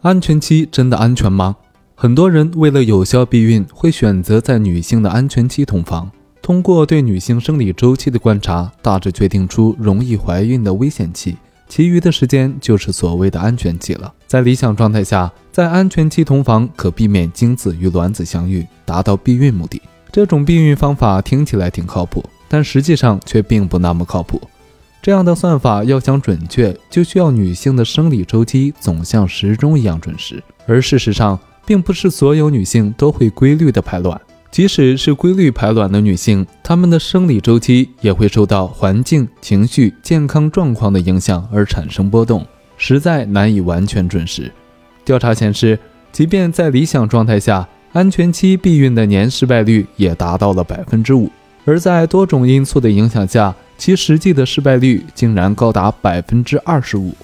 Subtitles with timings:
[0.00, 1.56] 安全期真的安全吗？
[1.96, 6.08] 很多人为了有效避孕，会选择在女性的安全期同房，
[6.40, 11.36] 通过对女性生理周期的观察，大致决定出容易怀孕的危险期，
[11.66, 14.14] 其余的时间就是所谓的安全期了。
[14.28, 19.82] 在理想状态下，在安全期同房可避免精子与卵子相遇，达到避孕目的。
[20.12, 24.40] 这种避孕方法听起来挺靠谱，但实际上却并不那么靠谱。
[25.00, 30.42] 这样的算法要想准确，就需要女性的生理周期总像时钟一样准时。
[30.66, 34.20] 而事实上，并不是所有女性都会规律的排卵，
[34.50, 42.44] 即使是规律排卵的女性，她们的生理周期也会受到环境、情绪、健康状况的影响而产生波动，
[42.76, 44.52] 实在难以完全准时。
[45.04, 45.78] 调查显示，
[46.10, 51.30] 即便在理想状态下，安全期避孕的年失败率也达到了百分之五，
[51.68, 53.54] 而在多种因素的影响下。
[53.76, 57.14] 其实际的失败率竟然高达百分之二十五。